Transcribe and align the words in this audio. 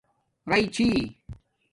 رَی 0.49 0.63
چھݵئ 0.75 1.01